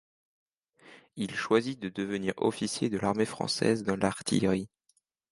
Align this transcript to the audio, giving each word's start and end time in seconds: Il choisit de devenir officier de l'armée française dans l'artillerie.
Il 1.15 1.35
choisit 1.35 1.79
de 1.79 1.87
devenir 1.89 2.33
officier 2.37 2.89
de 2.89 2.97
l'armée 2.97 3.27
française 3.27 3.83
dans 3.83 3.95
l'artillerie. 3.97 4.67